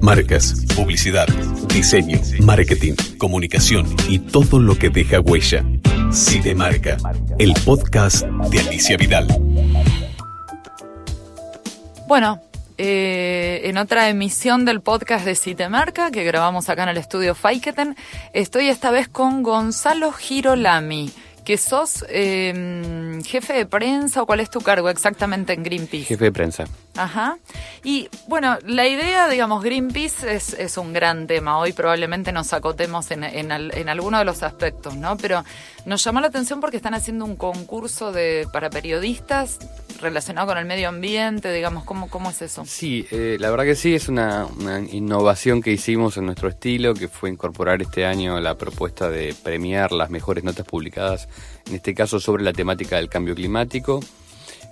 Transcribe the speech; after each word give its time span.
Marcas, 0.00 0.64
publicidad, 0.76 1.26
diseño, 1.74 2.20
marketing, 2.40 2.94
comunicación 3.18 3.86
y 4.08 4.18
todo 4.18 4.58
lo 4.58 4.78
que 4.78 4.90
deja 4.90 5.20
huella. 5.20 5.64
Cinemarca, 6.12 6.96
el 7.38 7.52
podcast 7.64 8.24
de 8.50 8.60
Alicia 8.60 8.96
Vidal. 8.96 9.26
Bueno, 12.06 12.40
eh, 12.78 13.62
en 13.64 13.76
otra 13.76 14.08
emisión 14.08 14.64
del 14.64 14.80
podcast 14.80 15.24
de 15.24 15.34
Citemarca 15.34 16.10
que 16.10 16.24
grabamos 16.24 16.68
acá 16.68 16.84
en 16.84 16.90
el 16.90 16.96
estudio 16.96 17.34
Faiketen, 17.34 17.96
estoy 18.32 18.68
esta 18.68 18.90
vez 18.90 19.08
con 19.08 19.42
Gonzalo 19.42 20.12
Girolami 20.12 21.10
que 21.48 21.56
sos 21.56 22.04
eh, 22.10 23.22
jefe 23.24 23.54
de 23.54 23.64
prensa 23.64 24.20
o 24.20 24.26
cuál 24.26 24.40
es 24.40 24.50
tu 24.50 24.60
cargo 24.60 24.90
exactamente 24.90 25.54
en 25.54 25.62
Greenpeace. 25.62 26.04
Jefe 26.04 26.24
de 26.24 26.30
prensa. 26.30 26.64
Ajá. 26.94 27.38
Y 27.82 28.10
bueno, 28.26 28.58
la 28.66 28.86
idea, 28.86 29.30
digamos, 29.30 29.64
Greenpeace 29.64 30.34
es, 30.34 30.52
es 30.52 30.76
un 30.76 30.92
gran 30.92 31.26
tema. 31.26 31.58
Hoy 31.58 31.72
probablemente 31.72 32.32
nos 32.32 32.52
acotemos 32.52 33.10
en, 33.12 33.24
en, 33.24 33.50
en 33.50 33.88
alguno 33.88 34.18
de 34.18 34.26
los 34.26 34.42
aspectos, 34.42 34.94
¿no? 34.96 35.16
Pero 35.16 35.42
nos 35.86 36.04
llamó 36.04 36.20
la 36.20 36.26
atención 36.26 36.60
porque 36.60 36.76
están 36.76 36.92
haciendo 36.92 37.24
un 37.24 37.36
concurso 37.36 38.12
de 38.12 38.46
para 38.52 38.68
periodistas 38.68 39.58
relacionado 40.00 40.48
con 40.48 40.58
el 40.58 40.64
medio 40.64 40.88
ambiente, 40.88 41.52
digamos, 41.52 41.84
¿cómo, 41.84 42.08
cómo 42.08 42.30
es 42.30 42.42
eso? 42.42 42.64
Sí, 42.66 43.06
eh, 43.10 43.36
la 43.40 43.50
verdad 43.50 43.64
que 43.64 43.74
sí, 43.74 43.94
es 43.94 44.08
una, 44.08 44.46
una, 44.58 44.80
innovación 44.80 45.60
que 45.60 45.72
hicimos 45.72 46.16
en 46.16 46.26
nuestro 46.26 46.48
estilo, 46.48 46.94
que 46.94 47.08
fue 47.08 47.30
incorporar 47.30 47.82
este 47.82 48.06
año 48.06 48.38
la 48.40 48.56
propuesta 48.56 49.10
de 49.10 49.34
premiar 49.42 49.92
las 49.92 50.10
mejores 50.10 50.44
notas 50.44 50.66
publicadas, 50.66 51.28
en 51.66 51.74
este 51.74 51.94
caso 51.94 52.20
sobre 52.20 52.44
la 52.44 52.52
temática 52.52 52.96
del 52.96 53.08
cambio 53.08 53.34
climático. 53.34 54.00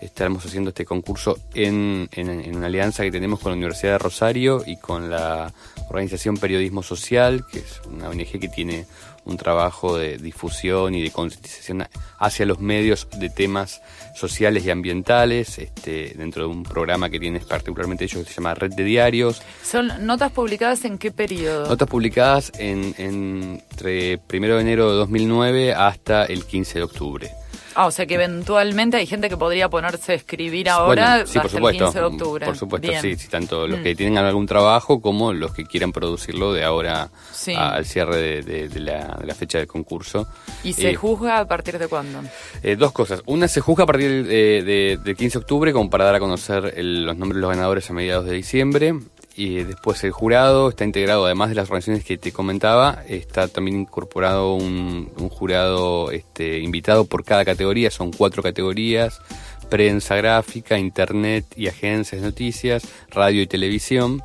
Estamos 0.01 0.45
haciendo 0.45 0.71
este 0.71 0.85
concurso 0.85 1.39
en, 1.55 2.09
en, 2.13 2.29
en 2.29 2.57
una 2.57 2.67
alianza 2.67 3.03
que 3.03 3.11
tenemos 3.11 3.41
con 3.41 3.53
la 3.53 3.57
Universidad 3.57 3.93
de 3.93 3.99
Rosario 3.99 4.63
y 4.67 4.77
con 4.77 5.11
la 5.11 5.53
Organización 5.89 6.37
Periodismo 6.37 6.83
Social, 6.83 7.45
que 7.51 7.61
es 7.61 7.81
una 7.87 8.09
ONG 8.09 8.39
que 8.39 8.49
tiene 8.49 8.87
un 9.27 9.37
trabajo 9.37 9.99
de 9.99 10.19
difusión 10.19 10.95
y 10.95 11.03
de 11.03 11.11
concientización 11.11 11.87
hacia 12.19 12.47
los 12.47 12.61
medios 12.61 13.09
de 13.19 13.29
temas 13.29 13.83
sociales 14.15 14.65
y 14.65 14.71
ambientales, 14.71 15.59
este, 15.59 16.15
dentro 16.17 16.45
de 16.45 16.49
un 16.49 16.63
programa 16.63 17.11
que 17.11 17.19
tiene 17.19 17.41
particularmente 17.41 18.05
ellos 18.05 18.25
que 18.25 18.31
se 18.31 18.37
llama 18.37 18.55
Red 18.55 18.75
de 18.75 18.85
Diarios. 18.85 19.43
¿Son 19.63 20.07
notas 20.07 20.33
publicadas 20.33 20.85
en 20.85 20.97
qué 20.97 21.11
periodo? 21.11 21.69
Notas 21.69 21.89
publicadas 21.89 22.53
en, 22.59 22.95
en, 22.99 23.63
entre 23.71 24.19
primero 24.19 24.57
de 24.57 24.63
enero 24.63 24.91
de 24.91 24.97
2009 24.97 25.75
hasta 25.75 26.25
el 26.25 26.45
15 26.45 26.79
de 26.79 26.85
octubre. 26.85 27.31
Ah, 27.79 27.87
o 27.87 27.91
sea 27.91 28.07
que 28.07 28.15
eventualmente 28.15 28.97
hay 28.97 29.07
gente 29.07 29.29
que 29.29 29.37
podría 29.37 29.69
ponerse 29.69 30.13
a 30.13 30.15
escribir 30.15 30.71
ahora 30.71 31.11
bueno, 31.17 31.27
sí, 31.27 31.35
por 31.35 31.47
hasta 31.47 31.57
supuesto, 31.59 31.85
el 31.85 31.91
15 31.93 31.99
de 32.01 32.05
octubre. 32.07 32.47
Por 32.47 32.57
supuesto, 32.57 32.89
Bien. 32.89 33.03
sí, 33.03 33.17
sí, 33.17 33.29
tanto 33.29 33.69
los 33.69 33.81
Mm. 33.81 33.83
que 33.83 33.95
tienen 33.95 34.17
algún 34.19 34.47
trabajo 34.47 35.01
como 35.03 35.35
los 35.35 35.53
que 35.53 35.67
quieran 35.67 35.93
producirlo 35.93 36.55
de 36.55 36.65
ahora 36.65 37.11
Sí. 37.33 37.53
a- 37.55 37.75
al 37.75 37.85
cierre 37.85 38.17
de, 38.17 38.43
de- 38.43 38.69
de 38.71 38.81
la, 38.81 39.17
de 39.21 39.27
la 39.27 39.35
fecha 39.35 39.59
del 39.59 39.67
concurso. 39.67 40.27
¿Y 40.65 40.73
se 40.73 40.91
Eh, 40.91 40.95
juzga 40.95 41.39
a 41.39 41.47
partir 41.47 41.79
de 41.79 41.87
cuándo? 41.87 42.21
Eh, 42.63 42.77
dos 42.77 42.93
cosas. 42.93 43.23
Una, 43.27 43.47
se 43.47 43.61
juzga 43.61 43.85
a 43.85 43.87
partir 43.87 44.25
de, 44.27 44.63
de- 44.63 44.99
del 45.05 45.15
15 45.15 45.39
de 45.39 45.43
octubre, 45.43 45.73
como 45.75 45.91
para 45.91 46.07
dar 46.07 46.15
a 46.15 46.19
conocer 46.21 46.73
el- 46.79 47.05
los 47.05 47.17
nombres 47.19 47.37
de 47.37 47.41
los 47.43 47.51
ganadores 47.51 47.91
a 47.91 47.93
mediados 47.93 48.25
de 48.25 48.33
diciembre. 48.33 48.95
Y 49.37 49.65
después 49.65 50.03
el 50.03 50.13
jurado 50.13 50.71
está 50.71 50.85
integrado, 50.85 51.27
además 51.27 51.51
de 51.51 51.57
las 51.57 51.69
organizaciones 51.69 52.05
que 52.05 52.17
te 52.17 52.33
comentaba, 52.33 53.03
está 53.07 53.49
también 53.49 53.81
incorporado 53.81 54.55
un, 54.55 55.11
jurado 55.29 56.11
este, 56.11 56.61
invitado 56.61 57.05
por 57.05 57.23
cada 57.23 57.45
categoría, 57.45 57.91
son 57.91 58.13
cuatro 58.13 58.43
categorías, 58.43 59.21
prensa 59.69 60.17
gráfica, 60.17 60.79
internet 60.79 61.45
y 61.55 61.69
agencias 61.69 62.23
de 62.23 62.27
noticias, 62.27 62.89
radio 63.11 63.43
y 63.43 63.47
televisión. 63.47 64.23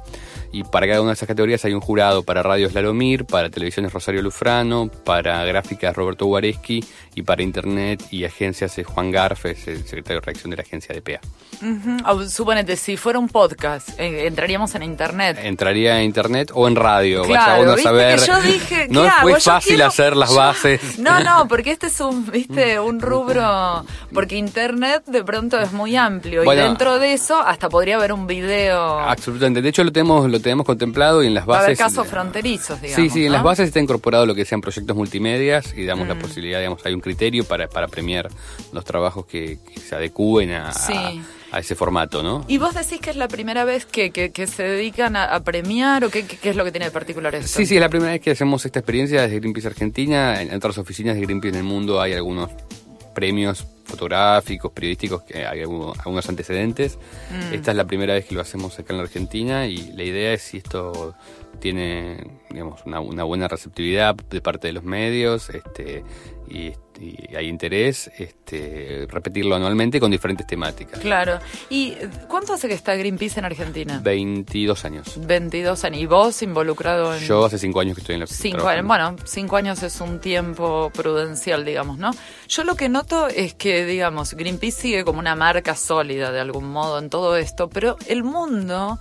Y 0.53 0.63
para 0.65 0.85
cada 0.87 1.01
una 1.01 1.11
de 1.11 1.13
esas 1.13 1.27
categorías 1.27 1.63
hay 1.65 1.73
un 1.73 1.79
jurado 1.81 2.23
para 2.23 2.43
radios 2.43 2.73
Laromir, 2.73 3.25
para 3.25 3.49
televisiones 3.49 3.93
Rosario 3.93 4.21
Lufrano, 4.21 4.89
para 5.05 5.43
gráficas 5.45 5.95
Roberto 5.95 6.25
Guareschi 6.25 6.83
y 7.15 7.21
para 7.21 7.41
internet 7.41 8.03
y 8.11 8.25
agencias 8.25 8.77
es 8.77 8.85
Juan 8.85 9.11
Garf, 9.11 9.45
es 9.45 9.67
el 9.67 9.77
secretario 9.85 10.19
de 10.19 10.25
redacción 10.25 10.49
de 10.51 10.57
la 10.57 10.63
agencia 10.63 10.93
DPA. 10.93 11.19
Ujú. 11.61 11.97
Ah, 12.03 12.15
Suponete, 12.27 12.75
si 12.75 12.97
fuera 12.97 13.19
un 13.19 13.29
podcast, 13.29 13.89
eh, 13.99 14.27
entraríamos 14.27 14.75
en 14.75 14.83
internet. 14.83 15.37
Entraría 15.41 15.99
en 15.99 16.05
internet 16.05 16.51
o 16.53 16.67
en 16.67 16.75
radio, 16.75 17.23
Claro, 17.23 17.51
vaya 17.51 17.63
uno 17.63 17.71
a 17.73 17.77
saber. 17.77 18.19
que 18.19 18.25
yo 18.25 18.41
dije, 18.41 18.87
no 18.89 19.03
¿qué 19.03 19.07
hago? 19.07 19.21
fue 19.29 19.39
fácil 19.39 19.75
quiero- 19.75 19.87
hacer 19.87 20.17
las 20.17 20.33
bases. 20.35 20.81
No, 20.99 21.19
no, 21.23 21.47
porque 21.47 21.71
este 21.71 21.87
es 21.87 21.99
un, 22.01 22.29
viste, 22.29 22.79
un 22.79 22.99
rubro, 22.99 23.85
porque 24.13 24.35
internet 24.37 25.03
de 25.05 25.23
pronto 25.23 25.59
es 25.59 25.71
muy 25.71 25.95
amplio 25.95 26.43
Bueno. 26.43 26.61
y 26.61 26.65
dentro 26.65 26.99
de 26.99 27.13
eso 27.13 27.39
hasta 27.39 27.69
podría 27.69 27.95
haber 27.95 28.11
un 28.13 28.27
video, 28.27 28.99
Absolutamente. 28.99 29.61
De 29.61 29.69
hecho 29.69 29.83
lo 29.83 29.91
tenemos, 29.91 30.29
lo 30.29 30.39
tenemos 30.41 30.65
contemplado 30.65 31.23
y 31.23 31.27
en 31.27 31.33
las 31.33 31.47
va 31.47 31.55
a 31.55 31.59
haber 31.59 31.71
bases. 31.71 31.79
casos 31.79 32.07
fronterizos, 32.07 32.81
digamos. 32.81 33.03
Sí, 33.05 33.09
sí, 33.09 33.25
en 33.25 33.31
las 33.31 33.43
bases 33.43 33.67
está 33.67 33.79
incorporado 33.79 34.25
lo 34.25 34.35
que 34.35 34.45
sean 34.45 34.61
proyectos 34.61 34.95
multimedias 34.95 35.73
y 35.75 35.85
damos 35.85 36.07
la 36.07 36.15
Mm. 36.15 36.19
posibilidad, 36.19 36.59
digamos, 36.59 36.85
hay 36.85 36.93
un 36.93 37.01
criterio 37.01 37.43
para, 37.45 37.67
para 37.67 37.87
premiar 37.87 38.29
los 38.73 38.83
trabajos 38.85 39.25
que, 39.25 39.59
que 39.73 39.79
se 39.79 39.95
adecúen 39.95 40.51
a, 40.51 40.71
Sí. 40.73 40.93
a, 40.93 41.57
a 41.57 41.59
ese 41.59 41.75
formato, 41.75 42.23
¿no? 42.23 42.45
¿Y 42.47 42.57
vos 42.57 42.73
decís 42.73 42.99
que 43.01 43.09
es 43.09 43.15
la 43.17 43.27
primera 43.27 43.65
vez 43.65 43.85
que, 43.85 44.11
que, 44.11 44.31
que 44.31 44.47
se 44.47 44.63
dedican 44.63 45.15
a, 45.15 45.25
a 45.25 45.43
premiar 45.43 46.03
o 46.05 46.09
qué, 46.09 46.25
es 46.43 46.55
lo 46.55 46.63
que 46.63 46.71
tiene 46.71 46.85
de 46.85 46.91
particular 46.91 47.35
esto? 47.35 47.47
Sí, 47.59 47.65
sí, 47.65 47.75
es 47.75 47.81
la 47.81 47.89
primera 47.89 48.11
vez 48.13 48.21
que 48.21 48.31
hacemos 48.31 48.65
esta 48.65 48.79
experiencia 48.79 49.21
desde 49.23 49.39
Greenpeace 49.39 49.67
Argentina. 49.67 50.41
En 50.41 50.53
otras 50.55 50.77
oficinas 50.77 51.15
de 51.15 51.21
Greenpeace 51.21 51.49
en 51.57 51.63
el 51.63 51.63
mundo 51.69 51.99
hay 52.01 52.13
algunos 52.13 52.49
premios 53.13 53.65
fotográficos, 53.85 54.71
periodísticos, 54.71 55.23
que 55.23 55.45
hay 55.45 55.61
algunos, 55.61 56.29
antecedentes. 56.29 56.97
Mm. 57.29 57.53
Esta 57.53 57.71
es 57.71 57.77
la 57.77 57.85
primera 57.85 58.13
vez 58.13 58.25
que 58.25 58.35
lo 58.35 58.41
hacemos 58.41 58.77
acá 58.79 58.93
en 58.93 58.97
la 58.97 59.03
Argentina 59.03 59.67
y 59.67 59.91
la 59.93 60.03
idea 60.03 60.33
es 60.33 60.41
si 60.41 60.57
esto 60.57 61.15
tiene, 61.59 62.17
digamos, 62.49 62.81
una, 62.85 62.99
una 62.99 63.23
buena 63.23 63.47
receptividad 63.47 64.15
de 64.15 64.41
parte 64.41 64.67
de 64.67 64.73
los 64.73 64.83
medios 64.83 65.49
este, 65.49 66.03
y, 66.49 66.73
y 67.01 67.35
hay 67.35 67.47
interés, 67.47 68.11
este, 68.17 69.07
repetirlo 69.09 69.55
anualmente 69.55 69.99
con 69.99 70.11
diferentes 70.11 70.45
temáticas. 70.45 70.99
Claro. 70.99 71.39
¿Y 71.69 71.95
cuánto 72.27 72.53
hace 72.53 72.67
que 72.67 72.75
está 72.75 72.95
Greenpeace 72.95 73.39
en 73.39 73.45
Argentina? 73.45 73.99
22 74.03 74.85
años. 74.85 75.19
22 75.25 75.83
años. 75.83 76.01
¿Y 76.01 76.05
vos 76.05 76.41
involucrado 76.43 77.15
en...? 77.15 77.23
Yo 77.23 77.43
hace 77.43 77.57
5 77.57 77.79
años 77.79 77.95
que 77.95 78.01
estoy 78.01 78.15
en 78.15 78.21
la. 78.21 78.27
Cinco 78.27 78.67
años, 78.67 78.85
bueno, 78.85 79.15
cinco 79.25 79.57
años 79.57 79.81
es 79.83 79.99
un 79.99 80.19
tiempo 80.19 80.91
prudencial, 80.93 81.65
digamos, 81.65 81.97
¿no? 81.97 82.11
Yo 82.47 82.63
lo 82.63 82.75
que 82.75 82.87
noto 82.87 83.27
es 83.27 83.53
que, 83.55 83.85
digamos, 83.85 84.33
Greenpeace 84.33 84.81
sigue 84.81 85.03
como 85.03 85.19
una 85.19 85.35
marca 85.35 85.75
sólida 85.75 86.31
de 86.31 86.39
algún 86.39 86.69
modo 86.69 86.99
en 86.99 87.09
todo 87.09 87.35
esto, 87.35 87.69
pero 87.69 87.97
el 88.07 88.23
mundo, 88.23 88.99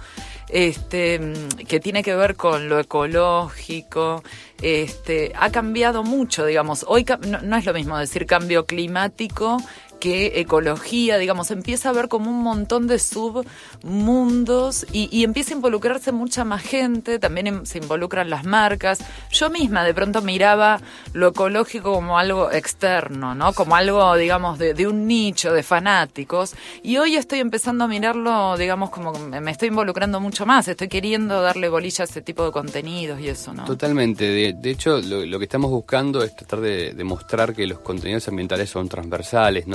este, 0.53 1.19
mm, 1.19 1.67
que 1.67 1.81
tiene 1.81 2.03
que 2.03 2.15
ver 2.15 2.37
con 2.37 2.69
lo 2.69 2.79
ecológico, 2.79 4.23
este, 4.63 5.33
ha 5.35 5.51
cambiado 5.51 6.03
mucho, 6.03 6.47
digamos. 6.47 6.85
Hoy 6.89 7.05
no, 7.27 7.41
no 7.41 7.57
es 7.57 7.65
lo 7.65 7.73
mismo 7.73 7.99
decir 7.99 8.27
cambio 8.27 8.67
climático 8.67 9.59
que 10.01 10.41
ecología, 10.41 11.19
digamos, 11.19 11.51
empieza 11.51 11.91
a 11.91 11.93
ver 11.93 12.09
como 12.09 12.31
un 12.31 12.43
montón 12.43 12.87
de 12.87 12.99
submundos 12.99 14.87
y, 14.93 15.09
y 15.17 15.25
empieza 15.25 15.53
a 15.53 15.57
involucrarse 15.57 16.11
mucha 16.11 16.45
más 16.45 16.63
gente, 16.63 17.19
también 17.19 17.47
em- 17.47 17.67
se 17.67 17.79
involucran 17.79 18.31
las 18.31 18.45
marcas. 18.45 18.99
Yo 19.31 19.51
misma 19.51 19.85
de 19.85 19.95
pronto 19.95 20.23
miraba 20.23 20.81
lo 21.13 21.29
ecológico 21.29 21.93
como 21.93 22.19
algo 22.19 22.51
externo, 22.51 23.35
¿no? 23.35 23.53
Como 23.53 23.77
algo, 23.77 24.17
digamos, 24.17 24.59
de, 24.59 24.87
un 24.87 25.07
nicho 25.07 25.53
de 25.53 25.63
fanáticos. 25.63 26.55
Y 26.83 26.97
hoy 26.97 27.17
estoy 27.17 27.41
empezando 27.41 27.85
a 27.85 27.89
mirarlo, 27.89 28.57
digamos, 28.57 28.91
como 28.91 29.13
me 29.13 29.51
estoy 29.51 29.69
involucrando 29.69 30.21
mucho 30.21 30.47
más, 30.47 30.67
estoy 30.69 30.89
queriendo 30.89 31.43
darle 31.43 31.69
bolilla 31.69 32.05
a 32.05 32.09
ese 32.09 32.23
tipo 32.23 32.45
de 32.45 32.53
contenidos 32.53 33.21
y 33.21 33.29
eso, 33.29 33.53
¿no? 33.53 33.65
Totalmente. 33.65 34.53
De, 34.53 34.71
hecho, 34.71 35.01
lo, 35.01 35.39
que 35.39 35.45
estamos 35.45 35.71
buscando 35.71 36.23
es 36.23 36.35
tratar 36.35 36.61
de 36.61 36.93
demostrar 36.95 37.55
que 37.55 37.67
los 37.67 37.81
contenidos 37.81 38.27
ambientales 38.29 38.71
son 38.71 38.89
transversales, 38.89 39.67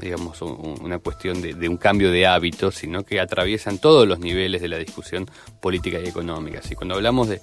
digamos, 0.00 0.42
un- 0.42 0.78
una 0.82 0.98
cuestión 0.98 1.40
de, 1.40 1.54
de 1.54 1.68
un 1.68 1.76
cambio 1.78 2.10
de 2.10 2.26
hábitos, 2.26 2.74
sino 2.74 3.02
que 3.04 3.18
atraviesan 3.20 3.78
todos 3.78 4.06
los 4.06 4.18
niveles 4.18 4.60
de 4.60 4.68
la 4.68 4.76
discusión 4.78 5.26
política 5.60 5.98
y 6.00 6.06
económica. 6.06 6.60
Y 6.68 6.74
cuando 6.74 6.94
hablamos 6.96 7.28
de 7.28 7.40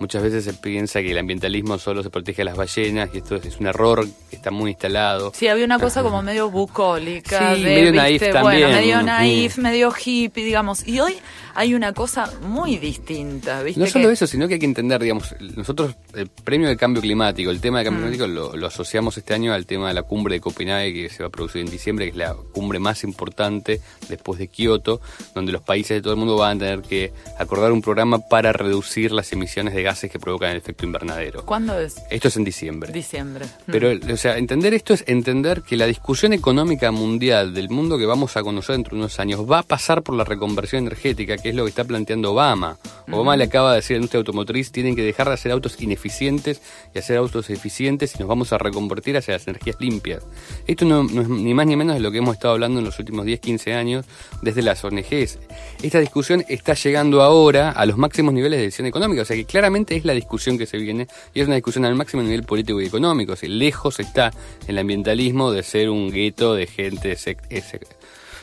Muchas 0.00 0.22
veces 0.22 0.44
se 0.44 0.52
piensa 0.52 1.00
que 1.00 1.12
el 1.12 1.18
ambientalismo 1.18 1.78
solo 1.78 2.02
se 2.02 2.10
protege 2.10 2.42
a 2.42 2.44
las 2.46 2.56
ballenas 2.56 3.10
y 3.14 3.18
esto 3.18 3.36
es, 3.36 3.58
un 3.58 3.66
error 3.66 4.06
que 4.28 4.36
está 4.36 4.50
muy 4.50 4.72
instalado. 4.72 5.32
Sí, 5.34 5.46
había 5.48 5.64
una 5.64 5.78
cosa 5.78 6.02
como 6.02 6.20
medio 6.22 6.50
bucólica, 6.50 7.54
Sí, 7.54 7.62
de, 7.62 7.74
medio 7.74 7.92
naif 7.92 8.20
bueno, 8.22 8.42
también. 8.42 8.70
medio 8.72 9.02
Mm. 9.02 9.06
naif, 9.06 9.58
medio 9.58 9.92
hippie, 10.04 10.44
digamos. 10.44 10.86
Y 10.86 11.00
hoy 11.00 11.16
hay 11.54 11.74
una 11.74 11.92
cosa 11.92 12.30
muy 12.42 12.76
distinta, 12.78 13.62
¿viste? 13.62 13.80
No 13.80 13.86
solo 13.86 14.08
que- 14.08 14.14
eso, 14.14 14.26
sino 14.26 14.48
que 14.48 14.54
hay 14.54 14.60
que 14.60 14.66
entender, 14.66 15.00
digamos, 15.00 15.34
nosotros 15.56 15.94
el 16.14 16.26
premio 16.28 16.68
de 16.68 16.76
cambio 16.76 17.00
climático, 17.00 17.50
el 17.50 17.60
tema 17.60 17.78
de 17.78 17.84
cambio 17.84 18.04
Mm. 18.06 18.10
climático 18.10 18.26
lo, 18.26 18.56
lo 18.56 18.66
asociamos 18.66 19.16
este 19.16 19.34
año 19.34 19.52
al 19.52 19.64
tema 19.64 19.88
de 19.88 19.94
la 19.94 20.02
cumbre 20.02 20.34
de 20.34 20.40
Copenhague 20.40 20.92
que 20.92 21.08
se 21.08 21.22
va 21.22 21.28
a 21.28 21.30
producir 21.30 21.60
en 21.60 21.70
diciembre, 21.70 22.06
que 22.06 22.10
es 22.10 22.16
la 22.16 22.34
cumbre 22.52 22.78
más 22.80 23.04
importante 23.04 23.80
después 24.08 24.38
de 24.40 24.48
Kioto, 24.48 25.00
donde 25.34 25.52
los 25.52 25.62
países 25.62 25.96
de 25.98 26.02
todo 26.02 26.12
el 26.14 26.18
mundo 26.18 26.36
van 26.36 26.56
a 26.56 26.60
tener 26.60 26.82
que 26.82 27.12
acordar 27.38 27.70
un 27.72 27.80
programa 27.82 28.18
para 28.18 28.52
reducir 28.52 29.12
las 29.12 29.32
emisiones 29.32 29.74
de 29.74 29.83
gases 29.84 30.10
que 30.10 30.18
provocan 30.18 30.50
el 30.50 30.56
efecto 30.56 30.84
invernadero. 30.84 31.44
¿Cuándo 31.46 31.78
es? 31.78 32.02
Esto 32.10 32.28
es 32.28 32.36
en 32.36 32.44
diciembre. 32.44 32.92
Diciembre. 32.92 33.44
Mm. 33.44 33.70
Pero, 33.70 34.12
o 34.12 34.16
sea, 34.16 34.36
entender 34.38 34.74
esto 34.74 34.94
es 34.94 35.04
entender 35.06 35.62
que 35.62 35.76
la 35.76 35.86
discusión 35.86 36.32
económica 36.32 36.90
mundial 36.90 37.54
del 37.54 37.68
mundo 37.68 37.98
que 37.98 38.06
vamos 38.06 38.36
a 38.36 38.42
conocer 38.42 38.76
dentro 38.76 38.96
de 38.96 39.02
unos 39.02 39.20
años 39.20 39.48
va 39.50 39.60
a 39.60 39.62
pasar 39.62 40.02
por 40.02 40.16
la 40.16 40.24
reconversión 40.24 40.82
energética, 40.82 41.36
que 41.36 41.50
es 41.50 41.54
lo 41.54 41.64
que 41.64 41.70
está 41.70 41.84
planteando 41.84 42.32
Obama. 42.32 42.78
Obama 43.10 43.36
le 43.36 43.44
acaba 43.44 43.70
de 43.70 43.76
decir 43.76 43.94
a 43.94 43.98
la 43.98 43.98
industria 43.98 44.18
automotriz, 44.18 44.72
tienen 44.72 44.96
que 44.96 45.02
dejar 45.02 45.28
de 45.28 45.34
hacer 45.34 45.52
autos 45.52 45.80
ineficientes 45.80 46.60
y 46.94 46.98
hacer 46.98 47.16
autos 47.16 47.50
eficientes 47.50 48.14
y 48.14 48.18
nos 48.18 48.28
vamos 48.28 48.52
a 48.52 48.58
reconvertir 48.58 49.16
hacia 49.16 49.34
las 49.34 49.46
energías 49.46 49.76
limpias. 49.78 50.22
Esto 50.66 50.84
no, 50.84 51.02
es 51.02 51.28
ni 51.28 51.54
más 51.54 51.66
ni 51.66 51.76
menos 51.76 51.94
de 51.94 52.00
lo 52.00 52.10
que 52.10 52.18
hemos 52.18 52.34
estado 52.34 52.54
hablando 52.54 52.78
en 52.78 52.86
los 52.86 52.98
últimos 52.98 53.26
10, 53.26 53.40
15 53.40 53.74
años 53.74 54.06
desde 54.42 54.62
las 54.62 54.82
ONGs. 54.84 55.38
Esta 55.82 55.98
discusión 55.98 56.44
está 56.48 56.74
llegando 56.74 57.22
ahora 57.22 57.70
a 57.70 57.86
los 57.86 57.98
máximos 57.98 58.32
niveles 58.34 58.58
de 58.58 58.64
decisión 58.64 58.86
económica, 58.86 59.22
o 59.22 59.24
sea 59.24 59.36
que 59.36 59.44
claramente 59.44 59.73
es 59.74 60.04
la 60.04 60.12
discusión 60.12 60.58
que 60.58 60.66
se 60.66 60.78
viene 60.78 61.06
y 61.34 61.40
es 61.40 61.46
una 61.46 61.56
discusión 61.56 61.84
al 61.84 61.94
máximo 61.94 62.22
nivel 62.22 62.44
político 62.44 62.80
y 62.80 62.86
económico. 62.86 63.32
O 63.32 63.46
lejos 63.46 64.00
está 64.00 64.32
el 64.66 64.78
ambientalismo 64.78 65.50
de 65.52 65.62
ser 65.62 65.90
un 65.90 66.10
gueto 66.10 66.54
de 66.54 66.66
gente 66.66 67.16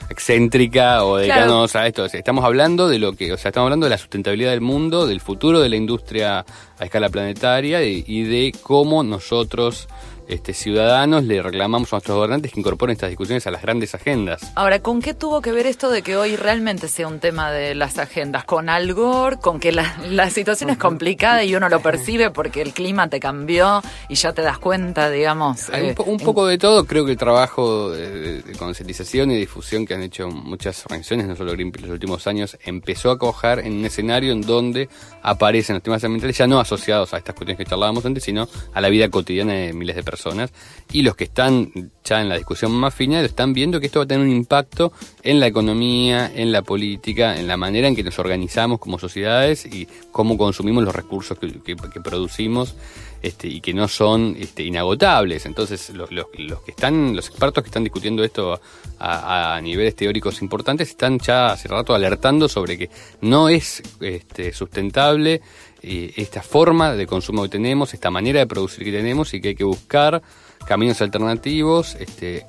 excéntrica 0.10 1.06
o 1.06 1.18
dedicados 1.18 1.76
a 1.76 1.88
esto. 1.88 2.06
estamos 2.06 2.44
hablando 2.44 2.88
de 2.90 3.00
lo 3.00 3.14
que, 3.14 3.32
o 3.32 3.38
sea, 3.38 3.50
estamos 3.50 3.68
hablando 3.68 3.86
de 3.86 3.92
la 3.92 3.98
sustentabilidad 3.98 4.52
del 4.52 4.62
mundo, 4.62 5.08
del 5.08 5.22
futuro 5.22 5.60
de 5.62 5.70
la 5.70 5.76
industria 5.76 6.46
a 6.80 6.86
escala 6.86 7.10
planetaria 7.10 7.84
y 7.84 8.24
de 8.24 8.54
cómo 8.62 9.04
nosotros 9.04 9.88
este, 10.28 10.54
ciudadanos 10.54 11.24
le 11.24 11.42
reclamamos 11.42 11.92
a 11.92 11.98
nuestros 11.98 12.16
gobernantes 12.16 12.54
que 12.54 12.60
incorporen 12.60 12.94
estas 12.94 13.10
discusiones 13.10 13.46
a 13.48 13.52
las 13.52 13.62
grandes 13.62 13.96
agendas. 13.96 14.52
Ahora, 14.56 14.80
¿con 14.80 15.02
qué 15.02 15.14
tuvo 15.14 15.42
que 15.42 15.52
ver 15.52 15.68
esto 15.68 15.90
de 15.90 16.02
que 16.02 16.16
hoy 16.16 16.36
realmente 16.36 16.88
sea 16.88 17.08
un 17.08 17.20
tema 17.20 17.52
de 17.52 17.76
las 17.76 17.98
agendas? 17.98 18.46
¿Con 18.46 18.70
Algor? 18.70 19.40
¿Con 19.40 19.60
que 19.60 19.72
la, 19.72 20.30
situación 20.30 20.70
es 20.70 20.78
complicada 20.78 21.44
y 21.44 21.56
uno 21.56 21.68
lo 21.68 21.82
percibe 21.82 22.30
porque 22.32 22.62
el 22.62 22.74
clima 22.74 23.10
te 23.10 23.20
cambió 23.20 23.82
y 24.08 24.16
ya 24.16 24.34
te 24.34 24.42
das 24.42 24.60
cuenta, 24.60 25.10
digamos? 25.10 25.70
un, 25.70 25.76
eh, 25.76 25.96
poco 25.96 26.46
de 26.46 26.58
todo. 26.58 26.86
Creo 26.86 27.06
que 27.06 27.12
el 27.12 27.18
trabajo 27.18 27.92
de, 27.92 28.44
concientización 28.58 29.32
y 29.32 29.36
difusión 29.36 29.86
que 29.86 29.96
han 29.96 30.04
hecho 30.04 30.30
muchas 30.30 30.86
organizaciones, 30.86 31.28
no 31.28 31.36
solo 31.36 31.52
Greenpeace, 31.54 31.86
en 31.86 31.90
los 31.90 31.96
últimos 31.96 32.28
años, 32.28 32.58
empezó 32.64 33.12
a 33.12 33.18
cojar 33.18 33.60
en 33.60 33.74
un 33.74 33.86
escenario 33.86 34.32
en 34.32 34.42
donde 34.42 34.88
aparecen 35.24 35.76
los 35.76 35.84
temas 35.84 36.04
ambientales 36.04 36.38
ya 36.38 36.48
no 36.48 36.60
asociados 36.60 37.14
a 37.14 37.18
estas 37.18 37.36
cuestiones 37.36 37.58
que 37.58 37.70
charlábamos 37.70 38.06
antes, 38.06 38.24
sino 38.24 38.48
a 38.74 38.82
la 38.82 38.90
vida 38.90 39.10
cotidiana 39.10 39.54
de 39.54 39.74
miles 39.74 39.96
de 39.96 40.04
personas 40.04 40.11
personas 40.12 40.52
y 40.92 41.02
los 41.02 41.16
que 41.16 41.24
están 41.24 41.72
ya 42.04 42.22
en 42.22 42.30
la 42.30 42.36
discusión 42.36 42.72
más 42.72 42.94
final 42.94 43.26
están 43.26 43.54
viendo 43.54 43.80
que 43.80 43.86
esto 43.88 44.00
va 44.00 44.04
a 44.04 44.08
tener 44.08 44.26
un 44.26 44.32
impacto 44.32 44.92
en 45.24 45.40
la 45.40 45.48
economía, 45.48 46.32
en 46.34 46.52
la 46.52 46.62
política, 46.62 47.40
en 47.40 47.48
la 47.48 47.58
manera 47.58 47.88
en 47.88 47.96
que 47.96 48.04
nos 48.04 48.20
organizamos 48.20 48.80
como 48.80 49.00
sociedades 49.00 49.66
y 49.66 49.88
cómo 50.12 50.38
consumimos 50.38 50.84
los 50.84 50.96
recursos 50.96 51.38
que, 51.40 51.76
producimos 52.04 52.76
este, 53.22 53.48
y 53.48 53.62
que 53.62 53.74
no 53.74 53.88
son 53.88 54.36
este, 54.38 54.64
inagotables. 54.64 55.46
Entonces, 55.46 55.92
los, 55.92 56.12
los, 56.12 56.26
que 56.66 56.72
están, 56.72 57.16
los 57.16 57.28
expertos 57.28 57.64
que 57.64 57.70
están 57.70 57.84
discutiendo 57.84 58.24
esto 58.24 58.60
a, 59.00 59.60
niveles 59.62 59.96
teóricos 59.96 60.42
importantes 60.42 60.90
están 60.90 61.20
ya 61.20 61.52
hace 61.52 61.68
rato 61.68 61.94
alertando 61.94 62.50
sobre 62.50 62.78
que 62.78 62.90
no 63.22 63.50
es 63.50 63.82
este, 64.00 64.54
sustentable 64.54 65.42
esta 65.82 66.44
forma 66.44 66.94
de 66.94 67.08
consumo 67.08 67.44
que 67.44 67.50
tenemos, 67.50 67.94
esta 67.94 68.12
manera 68.12 68.40
de 68.40 68.48
producir 68.48 68.84
que 68.84 68.92
tenemos 68.92 69.34
y 69.34 69.42
que 69.42 69.50
hay 69.50 69.56
que 69.56 69.64
buscar 69.64 70.22
caminos 70.66 71.02
alternativos, 71.02 71.96
este, 71.96 72.46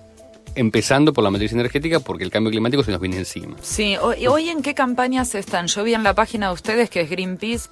empezando 0.55 1.13
por 1.13 1.25
la 1.25 1.31
matriz 1.31 1.53
energética 1.53 2.01
porque 2.01 2.25
el 2.25 2.31
cambio 2.31 2.51
climático 2.51 2.83
se 2.83 2.91
nos 2.91 3.01
viene 3.01 3.19
encima. 3.19 3.57
Sí, 3.61 3.97
hoy, 3.97 4.27
hoy 4.27 4.49
en 4.49 4.63
qué 4.63 4.75
campañas 4.75 5.35
están? 5.35 5.67
Yo 5.67 5.85
vi 5.85 5.95
en 5.95 6.03
la 6.03 6.15
página 6.15 6.49
de 6.49 6.55
ustedes 6.55 6.91
que 6.91 7.03
es 7.03 7.11
greenpeace 7.11 7.69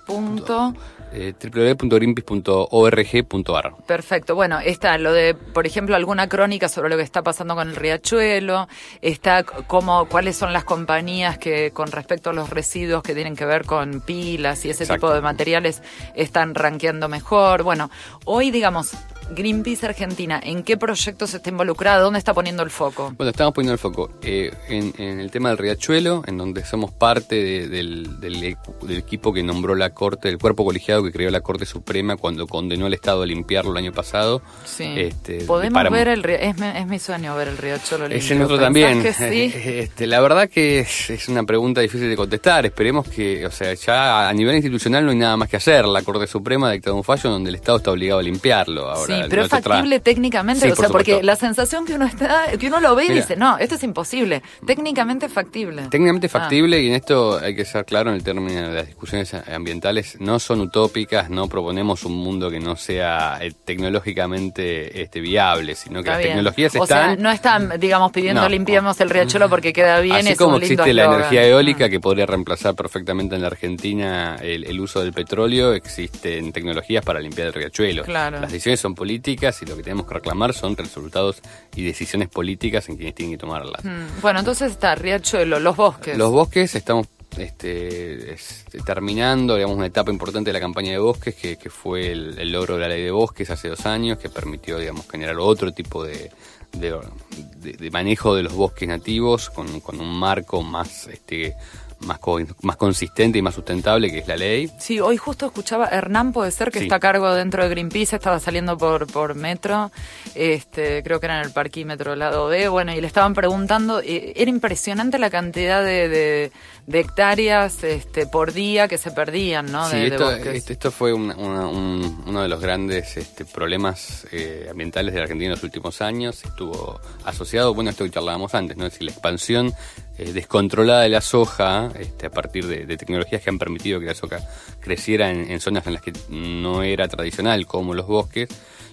eh, 1.12 1.34
www.greenpeace.org.ar. 1.42 3.72
Perfecto. 3.86 4.36
Bueno, 4.36 4.60
está 4.60 4.96
lo 4.98 5.12
de, 5.12 5.34
por 5.34 5.66
ejemplo, 5.66 5.96
alguna 5.96 6.28
crónica 6.28 6.68
sobre 6.68 6.88
lo 6.88 6.96
que 6.96 7.02
está 7.02 7.22
pasando 7.22 7.56
con 7.56 7.68
el 7.68 7.74
riachuelo, 7.76 8.68
está 9.02 9.42
como 9.42 10.06
cuáles 10.06 10.36
son 10.36 10.52
las 10.52 10.62
compañías 10.64 11.38
que 11.38 11.72
con 11.72 11.90
respecto 11.90 12.30
a 12.30 12.32
los 12.32 12.50
residuos 12.50 13.02
que 13.02 13.14
tienen 13.14 13.34
que 13.34 13.44
ver 13.44 13.64
con 13.64 14.00
pilas 14.00 14.64
y 14.64 14.70
ese 14.70 14.86
tipo 14.86 15.12
de 15.12 15.20
materiales 15.20 15.82
están 16.14 16.54
rankeando 16.54 17.08
mejor. 17.08 17.64
Bueno, 17.64 17.90
hoy 18.24 18.52
digamos, 18.52 18.92
Greenpeace 19.30 19.86
Argentina, 19.86 20.40
¿en 20.42 20.62
qué 20.62 20.76
proyectos 20.76 21.34
está 21.34 21.50
involucrado? 21.50 22.04
¿Dónde 22.04 22.18
está 22.18 22.34
poniendo 22.34 22.62
el 22.62 22.70
foco? 22.70 23.12
Bueno, 23.16 23.30
estamos 23.30 23.54
poniendo 23.54 23.72
el 23.72 23.78
foco 23.78 24.10
eh, 24.22 24.52
en, 24.68 25.20
el 25.20 25.30
tema 25.30 25.50
del 25.50 25.58
riachuelo, 25.58 26.22
en 26.26 26.36
donde 26.36 26.64
somos 26.64 26.92
parte 26.92 27.68
del, 27.68 28.56
equipo 28.88 29.32
que 29.32 29.42
nombró 29.42 29.74
la 29.74 29.90
Corte, 29.90 30.28
el 30.28 30.38
cuerpo 30.38 30.64
colegiado 30.64 31.02
que 31.04 31.12
creó 31.12 31.30
la 31.30 31.40
Corte 31.40 31.66
Suprema 31.66 32.16
cuando 32.16 32.46
condenó 32.46 32.86
al 32.86 32.94
Estado 32.94 33.22
a 33.22 33.26
limpiarlo 33.26 33.72
el 33.72 33.76
año 33.78 33.92
pasado. 33.92 34.42
Sí. 34.64 34.94
Este, 34.96 35.44
Podemos 35.44 35.90
ver 35.90 36.08
el 36.08 36.24
es, 36.24 36.56
es, 36.60 36.86
mi 36.86 36.98
sueño 36.98 37.34
ver 37.36 37.48
el 37.48 37.58
riachuelo 37.58 38.08
limpio. 38.08 38.18
Es 38.18 38.30
el 38.30 38.38
nuestro 38.38 38.58
también. 38.58 39.04
Este, 39.20 40.06
la 40.06 40.20
verdad 40.20 40.48
que 40.48 40.80
es, 40.80 41.28
una 41.28 41.44
pregunta 41.44 41.80
difícil 41.80 42.08
de 42.08 42.16
contestar. 42.16 42.66
Esperemos 42.66 43.08
que, 43.08 43.46
o 43.46 43.50
sea, 43.50 43.74
ya 43.74 44.28
a 44.28 44.32
nivel 44.32 44.56
institucional 44.56 45.04
no 45.04 45.10
hay 45.10 45.16
nada 45.16 45.36
más 45.36 45.48
que 45.48 45.56
hacer. 45.56 45.84
La 45.86 46.02
Corte 46.02 46.26
Suprema 46.26 46.68
ha 46.68 46.72
dictado 46.72 46.96
un 46.96 47.04
fallo 47.04 47.30
donde 47.30 47.50
el 47.50 47.56
Estado 47.56 47.78
está 47.78 47.90
obligado 47.90 48.20
a 48.20 48.22
limpiarlo. 48.22 48.90
Ahora, 48.90 49.19
pero 49.28 49.42
es 49.42 49.48
factible 49.48 50.00
técnicamente, 50.00 50.70
o 50.70 50.76
sea, 50.76 50.88
porque 50.88 51.22
la 51.22 51.36
sensación 51.36 51.84
que 51.84 51.94
uno 51.94 52.06
está, 52.06 52.46
que 52.58 52.66
uno 52.68 52.80
lo 52.80 52.94
ve 52.94 53.06
y 53.06 53.12
dice, 53.12 53.36
no, 53.36 53.58
esto 53.58 53.74
es 53.74 53.82
imposible. 53.82 54.42
Técnicamente 54.66 55.28
factible. 55.28 55.82
Técnicamente 55.90 56.26
ah. 56.26 56.30
factible 56.30 56.80
y 56.80 56.88
en 56.88 56.94
esto 56.94 57.38
hay 57.38 57.54
que 57.54 57.64
ser 57.64 57.84
claro 57.84 58.10
en 58.10 58.16
el 58.16 58.22
término 58.22 58.68
de 58.68 58.74
las 58.74 58.86
discusiones 58.86 59.34
ambientales, 59.34 60.16
no 60.20 60.38
son 60.38 60.60
utópicas, 60.60 61.30
no 61.30 61.48
proponemos 61.48 62.04
un 62.04 62.16
mundo 62.16 62.50
que 62.50 62.60
no 62.60 62.76
sea 62.76 63.38
eh, 63.40 63.52
tecnológicamente 63.64 65.02
este, 65.02 65.20
viable, 65.20 65.74
sino 65.74 66.02
que 66.02 66.10
las 66.10 66.22
tecnologías 66.22 66.74
están... 66.74 66.82
O 66.82 66.86
sea, 66.86 67.16
no 67.16 67.30
están, 67.30 67.78
digamos, 67.78 68.12
pidiendo 68.12 68.48
limpiemos 68.48 69.00
el 69.00 69.10
riachuelo 69.10 69.48
porque 69.48 69.72
queda 69.72 70.00
bien. 70.00 70.16
Así 70.16 70.36
como 70.36 70.56
existe 70.56 70.92
la 70.92 71.04
energía 71.04 71.46
eólica 71.46 71.88
que 71.88 72.00
podría 72.00 72.26
reemplazar 72.26 72.74
perfectamente 72.74 73.34
en 73.34 73.42
la 73.42 73.48
Argentina 73.48 74.36
el, 74.40 74.80
uso 74.80 75.00
del 75.00 75.12
petróleo, 75.12 75.74
existen 75.74 76.52
tecnologías 76.52 77.04
para 77.04 77.20
limpiar 77.20 77.48
el 77.48 77.52
riachuelo. 77.52 78.04
Claro. 78.04 78.40
Las 78.40 78.52
decisiones 78.52 78.80
son 78.80 78.94
políticas 78.94 79.09
y 79.10 79.66
lo 79.66 79.76
que 79.76 79.82
tenemos 79.82 80.06
que 80.06 80.14
reclamar 80.14 80.54
son 80.54 80.76
resultados 80.76 81.42
y 81.74 81.84
decisiones 81.84 82.28
políticas 82.28 82.88
en 82.88 82.96
quienes 82.96 83.14
tienen 83.14 83.34
que 83.34 83.38
tomarlas. 83.38 83.84
Mm, 83.84 84.20
bueno, 84.22 84.38
entonces 84.38 84.72
está 84.72 84.94
Riachuelo, 84.94 85.60
los 85.60 85.76
bosques. 85.76 86.16
Los 86.16 86.30
bosques 86.30 86.74
estamos 86.74 87.08
este, 87.38 88.36
terminando, 88.84 89.54
digamos, 89.54 89.76
una 89.76 89.86
etapa 89.86 90.10
importante 90.10 90.50
de 90.50 90.54
la 90.54 90.60
campaña 90.60 90.92
de 90.92 90.98
bosques, 90.98 91.34
que, 91.34 91.56
fue 91.70 92.12
el, 92.12 92.52
logro 92.52 92.74
de 92.74 92.80
la 92.80 92.88
ley 92.88 93.02
de 93.02 93.10
bosques 93.10 93.50
hace 93.50 93.68
dos 93.68 93.86
años, 93.86 94.18
que 94.18 94.28
permitió, 94.28 94.78
digamos, 94.78 95.08
generar 95.08 95.36
otro 95.38 95.72
tipo 95.72 96.04
de, 96.04 96.30
de, 96.72 97.90
manejo 97.90 98.34
de 98.34 98.42
los 98.42 98.54
bosques 98.54 98.88
nativos 98.88 99.50
con, 99.50 99.80
con 99.80 100.00
un 100.00 100.18
marco 100.18 100.62
más 100.62 101.06
este, 101.08 101.54
más, 102.00 102.18
más 102.62 102.76
consistente 102.76 103.38
y 103.38 103.42
más 103.42 103.54
sustentable, 103.54 104.10
que 104.10 104.18
es 104.18 104.28
la 104.28 104.36
ley. 104.36 104.70
Sí, 104.78 105.00
hoy 105.00 105.16
justo 105.16 105.46
escuchaba, 105.46 105.86
Hernán 105.86 106.32
puede 106.32 106.50
ser 106.50 106.70
que 106.70 106.80
está 106.80 106.96
a 106.96 107.00
cargo 107.00 107.32
dentro 107.34 107.62
de 107.62 107.68
Greenpeace, 107.68 108.16
estaba 108.16 108.40
saliendo 108.40 108.78
por, 108.78 109.06
por 109.06 109.34
metro, 109.34 109.90
este, 110.34 111.02
creo 111.02 111.20
que 111.20 111.26
era 111.26 111.38
en 111.38 111.46
el 111.46 111.52
parquímetro 111.52 112.16
lado 112.16 112.48
B, 112.48 112.68
bueno, 112.68 112.92
y 112.92 113.00
le 113.00 113.06
estaban 113.06 113.34
preguntando, 113.34 114.00
eh, 114.00 114.32
era 114.36 114.50
impresionante 114.50 115.18
la 115.18 115.30
cantidad 115.30 115.84
de, 115.84 116.08
de, 116.08 116.50
hectáreas 116.92 117.84
este, 117.84 118.26
por 118.26 118.52
día 118.52 118.88
que 118.88 118.98
se 118.98 119.10
perdían, 119.10 119.70
¿no? 119.70 119.88
Sí, 119.88 119.96
esto, 119.96 120.30
esto, 120.32 120.90
fue 120.90 121.12
uno 121.12 122.42
de 122.42 122.48
los 122.48 122.60
grandes 122.60 123.16
este, 123.16 123.44
problemas 123.44 124.26
eh, 124.32 124.66
ambientales 124.70 125.14
de 125.14 125.20
la 125.20 125.24
Argentina 125.24 125.46
en 125.46 125.52
los 125.52 125.62
últimos 125.62 126.02
años, 126.02 126.44
estuvo 126.44 127.00
asociado, 127.24 127.74
bueno, 127.74 127.90
esto 127.90 128.04
que 128.04 128.10
charlábamos 128.10 128.54
antes, 128.54 128.76
¿no? 128.76 128.86
Es 128.86 128.92
decir, 128.92 129.06
la 129.06 129.12
expansión 129.12 129.72
eh, 130.20 130.34
descontrolada 130.34 131.00
de 131.00 131.08
la 131.08 131.22
soja, 131.22 131.90
este, 131.98 132.26
a 132.26 132.30
partir 132.30 132.66
de, 132.66 132.84
tecnologías 132.98 133.40
que 133.40 133.48
han 133.48 133.58
permitido 133.58 133.98
que 134.00 134.04
la 134.04 134.14
soja 134.14 134.38
creciera 134.78 135.30
en, 135.30 135.58
zonas 135.60 135.86
en 135.86 135.94
las 135.94 136.02
que 136.02 136.12
no 136.28 136.82
era 136.82 137.08
tradicional, 137.08 137.66
como 137.66 137.94
los 137.94 138.06
bosques, 138.06 138.50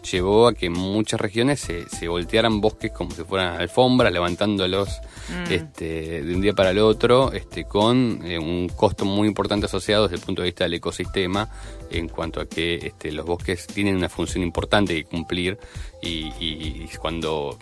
llevó 0.10 0.48
a 0.48 0.54
que 0.54 0.68
en 0.68 0.74
muchas 0.74 1.20
regiones 1.20 1.60
se, 1.60 1.90
se 1.90 2.08
voltearan 2.08 2.62
bosques 2.62 2.94
como 2.94 3.12
si 3.12 3.26
fueran 3.26 3.60
alfombras, 3.60 4.14
levantándolos 4.14 5.02
mm. 5.28 5.52
este, 5.52 6.24
de 6.24 6.34
un 6.34 6.40
día 6.40 6.54
para 6.54 6.70
el 6.70 6.80
otro, 6.80 7.34
este, 7.34 7.66
con 7.66 8.22
eh, 8.24 8.40
un 8.40 8.70
costo 8.70 9.04
muy 9.04 9.28
importante 9.28 9.66
asociado 9.66 10.04
desde 10.04 10.16
el 10.16 10.22
punto 10.22 10.44
de 10.44 10.48
vista 10.48 10.64
del 10.64 10.76
ecosistema, 10.76 11.50
en 11.92 12.08
cuanto 12.08 12.40
a 12.40 12.46
que 12.46 12.76
este, 12.76 13.12
los 13.12 13.26
bosques 13.26 13.68
tienen 13.68 13.98
una 13.98 14.08
función 14.08 14.44
importante 14.44 14.96
que 14.96 15.04
cumplir 15.04 15.58
y, 16.02 16.32
y 16.40 16.90
cuando 17.00 17.58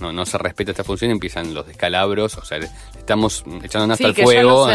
no, 0.00 0.12
no, 0.12 0.26
se 0.26 0.38
respeta 0.38 0.70
esta 0.70 0.84
función, 0.84 1.10
empiezan 1.10 1.52
los 1.54 1.66
descalabros, 1.66 2.36
o 2.36 2.44
sea, 2.44 2.58
estamos 2.96 3.44
echando 3.62 3.86
nafta 3.86 4.08
al 4.08 4.14
fuego. 4.14 4.68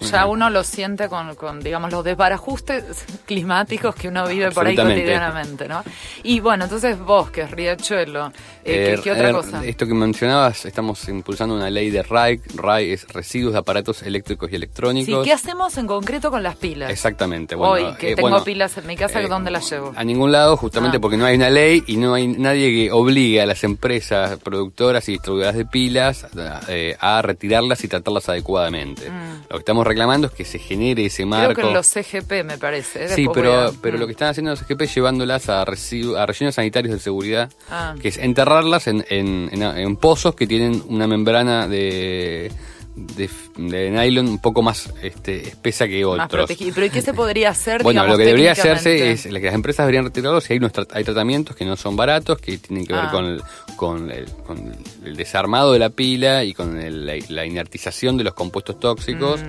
Ya, 0.00 0.26
uno 0.26 0.50
lo 0.50 0.64
siente 0.64 1.08
con, 1.08 1.34
con, 1.34 1.60
digamos, 1.60 1.92
los 1.92 2.04
desbarajustes 2.04 2.84
climáticos 3.26 3.94
que 3.94 4.08
uno 4.08 4.26
vive 4.26 4.50
por 4.50 4.66
ahí 4.66 4.76
cotidianamente, 4.76 5.68
¿no? 5.68 5.82
Y 6.22 6.40
bueno, 6.40 6.64
entonces 6.64 6.98
bosques, 6.98 7.50
riachuelo, 7.50 8.32
eh, 8.64 8.98
¿qué, 9.02 9.12
otra 9.12 9.32
cosa? 9.32 9.64
Esto 9.64 9.86
que 9.86 9.94
mencionabas, 9.94 10.64
estamos 10.64 11.06
impulsando 11.08 11.54
una 11.54 11.70
ley 11.70 11.90
de 11.90 12.02
RAI, 12.02 12.40
RAI 12.54 12.92
es 12.92 13.08
residuos 13.08 13.52
de 13.52 13.58
aparatos 13.58 14.02
eléctricos 14.02 14.50
y 14.52 14.56
electrónicos. 14.56 15.24
Sí, 15.24 15.28
¿qué 15.28 15.32
hacemos 15.32 15.76
en 15.78 15.86
concreto 15.86 16.30
con 16.30 16.42
las 16.42 16.56
pilas? 16.56 16.90
Exactamente. 16.90 17.54
Bueno, 17.54 17.72
Hoy, 17.72 17.94
que 17.96 18.12
eh, 18.12 18.16
tengo 18.16 18.42
pilas 18.44 18.76
en 18.78 18.86
mi 18.86 18.96
casa, 18.96 19.20
¿dónde 19.22 19.50
las 19.50 19.70
llevo? 19.70 19.92
A 19.96 20.04
ningún 20.04 20.32
lado, 20.32 20.56
justamente 20.56 20.96
ah. 20.98 21.00
porque 21.00 21.16
no 21.16 21.26
hay 21.26 21.36
una 21.36 21.50
ley 21.50 21.84
y 21.86 21.96
no 21.96 22.14
hay 22.14 22.26
nadie 22.38 22.70
que 22.70 22.92
obligue 22.92 23.40
a 23.40 23.46
las 23.46 23.64
empresas 23.64 24.38
productoras 24.38 25.08
y 25.08 25.12
distribuidoras 25.12 25.54
de 25.56 25.64
pilas 25.66 26.26
eh, 26.68 26.96
a 27.00 27.22
retirarlas 27.22 27.82
y 27.84 27.88
tratarlas 27.88 28.28
adecuadamente. 28.28 29.10
Mm. 29.10 29.42
Lo 29.50 29.56
que 29.56 29.58
estamos 29.58 29.86
reclamando 29.86 30.26
es 30.28 30.32
que 30.32 30.44
se 30.44 30.58
genere 30.58 31.06
ese 31.06 31.24
marco. 31.26 31.54
Creo 31.54 31.66
que 31.66 31.70
en 31.70 31.74
los 31.74 31.86
CGP 31.86 32.44
me 32.44 32.58
parece. 32.58 33.04
¿eh? 33.04 33.08
Sí, 33.08 33.26
pero, 33.32 33.60
a- 33.68 33.72
pero 33.80 33.96
Mm. 33.96 34.00
lo 34.00 34.06
que 34.06 34.12
están 34.12 34.28
haciendo 34.28 34.50
los 34.50 34.60
CGP 34.60 34.82
es 34.82 34.94
llevándolas 34.94 35.48
a, 35.48 35.62
a 35.62 35.64
rellenos 35.64 36.54
sanitarios 36.54 36.94
de 36.94 37.00
seguridad, 37.00 37.50
Ah. 37.70 37.94
que 38.00 38.08
es 38.08 38.18
enterrarlas 38.18 38.86
en, 38.86 39.04
en, 39.10 39.48
en- 39.52 39.62
en 39.62 39.96
pozos 39.96 40.34
que 40.34 40.46
tienen 40.46 40.82
una 40.88 41.06
membrana 41.06 41.68
de, 41.68 42.50
de, 42.94 43.28
de 43.56 43.90
nylon 43.90 44.28
un 44.28 44.38
poco 44.38 44.60
más 44.62 44.92
este, 45.02 45.48
espesa 45.48 45.86
que 45.88 46.04
otros. 46.04 46.28
Pero 46.54 46.86
¿y 46.86 46.90
qué 46.90 47.00
se 47.00 47.14
podría 47.14 47.50
hacer? 47.50 47.82
Bueno, 47.82 48.02
digamos, 48.02 48.18
lo 48.18 48.18
que 48.18 48.26
debería 48.26 48.52
hacerse 48.52 49.12
es 49.12 49.22
que 49.24 49.32
las 49.32 49.54
empresas 49.54 49.84
deberían 49.86 50.04
retirarlo 50.04 50.40
si 50.40 50.52
hay, 50.52 50.58
unos 50.58 50.72
tra- 50.72 50.86
hay 50.92 51.02
tratamientos 51.04 51.56
que 51.56 51.64
no 51.64 51.76
son 51.76 51.96
baratos, 51.96 52.38
que 52.38 52.58
tienen 52.58 52.86
que 52.86 52.92
ver 52.92 53.04
Ah. 53.06 53.10
con, 53.10 53.24
el, 53.26 53.42
con, 53.76 54.10
el, 54.10 54.26
con 54.46 54.72
el 55.04 55.16
desarmado 55.16 55.72
de 55.72 55.78
la 55.78 55.90
pila 55.90 56.44
y 56.44 56.52
con 56.54 56.78
el- 56.80 57.06
la, 57.06 57.14
la 57.28 57.46
inertización 57.46 58.16
de 58.16 58.24
los 58.24 58.34
compuestos 58.34 58.78
tóxicos. 58.78 59.40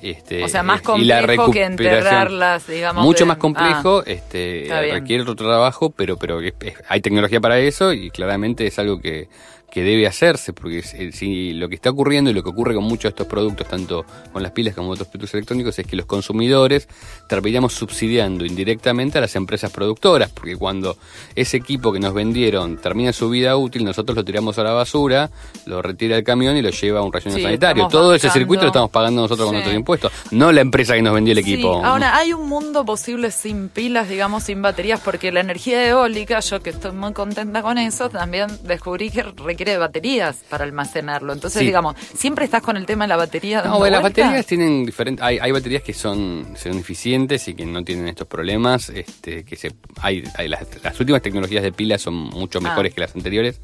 Este, 0.00 0.40
Mm. 0.42 0.44
O 0.44 0.48
sea, 0.48 0.62
más 0.64 0.80
complejo 0.82 1.50
que 1.52 1.62
enterrarlas, 1.64 2.66
digamos, 2.66 3.04
Mucho 3.04 3.24
de- 3.24 3.28
más 3.28 3.36
complejo, 3.38 4.00
Ah. 4.00 4.10
este, 4.10 4.66
requiere 4.92 5.22
otro 5.22 5.34
trabajo, 5.34 5.90
pero, 5.90 6.16
pero 6.16 6.40
que 6.40 6.54
es- 6.60 6.74
hay 6.88 7.00
tecnología 7.00 7.40
para 7.40 7.58
eso 7.58 7.92
y 7.92 8.10
claramente 8.10 8.66
es 8.66 8.78
algo 8.78 9.00
que, 9.00 9.28
que 9.72 9.82
debe 9.82 10.06
hacerse, 10.06 10.52
porque 10.52 10.82
si, 10.82 11.12
si 11.12 11.54
lo 11.54 11.66
que 11.66 11.76
está 11.76 11.88
ocurriendo 11.88 12.30
y 12.30 12.34
lo 12.34 12.42
que 12.42 12.50
ocurre 12.50 12.74
con 12.74 12.84
muchos 12.84 13.04
de 13.04 13.08
estos 13.08 13.26
productos, 13.26 13.66
tanto 13.66 14.04
con 14.30 14.42
las 14.42 14.52
pilas 14.52 14.74
como 14.74 14.90
otros 14.90 15.08
productos 15.08 15.32
electrónicos, 15.32 15.78
es 15.78 15.86
que 15.86 15.96
los 15.96 16.04
consumidores 16.04 16.88
terminamos 17.26 17.72
subsidiando 17.72 18.44
indirectamente 18.44 19.16
a 19.16 19.22
las 19.22 19.34
empresas 19.34 19.70
productoras, 19.70 20.28
porque 20.28 20.56
cuando 20.56 20.98
ese 21.34 21.56
equipo 21.56 21.90
que 21.90 22.00
nos 22.00 22.12
vendieron 22.12 22.76
termina 22.76 23.14
su 23.14 23.30
vida 23.30 23.56
útil, 23.56 23.82
nosotros 23.82 24.14
lo 24.14 24.22
tiramos 24.26 24.58
a 24.58 24.62
la 24.62 24.72
basura, 24.72 25.30
lo 25.64 25.80
retira 25.80 26.18
el 26.18 26.22
camión 26.22 26.54
y 26.54 26.60
lo 26.60 26.68
lleva 26.68 27.00
a 27.00 27.02
un 27.02 27.10
relleno 27.10 27.36
Sí, 27.36 27.42
sanitario. 27.42 27.88
Todo 27.88 28.14
ese 28.14 28.28
circuito 28.28 28.64
lo 28.64 28.68
estamos 28.68 28.90
pagando 28.90 29.22
nosotros 29.22 29.46
con 29.46 29.54
nuestros 29.54 29.74
impuestos, 29.74 30.12
no 30.32 30.52
la 30.52 30.60
empresa 30.60 30.96
que 30.96 31.00
nos 31.00 31.14
vendió 31.14 31.32
el 31.32 31.38
equipo. 31.38 31.78
Sí, 31.78 31.80
ahora 31.82 32.14
hay 32.14 32.34
un 32.34 32.46
mundo 32.46 32.84
posible 32.84 33.30
sin 33.30 33.70
pilas, 33.70 34.10
digamos, 34.10 34.42
sin 34.42 34.60
baterías, 34.60 35.00
porque 35.00 35.32
la 35.32 35.40
energía 35.40 35.88
eólica, 35.88 36.40
yo 36.40 36.62
que 36.62 36.68
estoy 36.68 36.92
muy 36.92 37.14
contenta 37.14 37.62
con 37.62 37.78
eso, 37.78 38.10
también 38.10 38.48
descubrí 38.64 39.08
que 39.08 39.22
requiere 39.22 39.61
de 39.70 39.78
baterías 39.78 40.36
para 40.48 40.64
almacenarlo. 40.64 41.32
Entonces, 41.32 41.60
Sí. 41.60 41.66
digamos, 41.66 41.96
siempre 42.16 42.44
estás 42.44 42.62
con 42.62 42.76
el 42.76 42.84
tema 42.86 43.04
de 43.04 43.08
la 43.08 43.16
batería. 43.16 43.62
No, 43.62 43.86
las 43.86 44.02
baterías 44.02 44.44
tienen 44.46 44.84
diferentes. 44.84 45.24
Hay, 45.24 45.38
hay 45.38 45.52
baterías 45.52 45.82
que 45.82 45.92
son, 45.94 46.54
son 46.56 46.78
eficientes 46.78 47.46
y 47.48 47.54
que 47.54 47.64
no 47.64 47.84
tienen 47.84 48.08
estos 48.08 48.26
problemas. 48.26 48.88
Este, 48.90 49.44
que 49.44 49.56
se, 49.56 49.72
hay, 50.00 50.24
hay 50.36 50.48
las, 50.48 50.66
las 50.82 50.98
últimas 50.98 51.22
tecnologías 51.22 51.62
de 51.62 51.72
pilas 51.72 52.02
son 52.02 52.14
mucho 52.14 52.58
Ah. 52.58 52.62
mejores 52.62 52.92
que 52.94 53.00
las 53.00 53.14
anteriores. 53.14 53.60